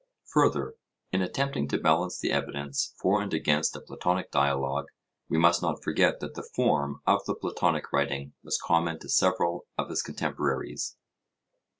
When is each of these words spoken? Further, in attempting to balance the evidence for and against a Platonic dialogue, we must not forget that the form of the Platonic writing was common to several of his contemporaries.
Further, 0.33 0.73
in 1.11 1.21
attempting 1.21 1.67
to 1.67 1.77
balance 1.77 2.17
the 2.17 2.31
evidence 2.31 2.95
for 2.99 3.21
and 3.21 3.31
against 3.35 3.75
a 3.75 3.81
Platonic 3.81 4.31
dialogue, 4.31 4.87
we 5.29 5.37
must 5.37 5.61
not 5.61 5.83
forget 5.83 6.19
that 6.21 6.33
the 6.33 6.49
form 6.55 7.01
of 7.05 7.23
the 7.25 7.35
Platonic 7.35 7.93
writing 7.93 8.33
was 8.41 8.57
common 8.57 8.97
to 9.01 9.09
several 9.09 9.67
of 9.77 9.89
his 9.91 10.01
contemporaries. 10.01 10.97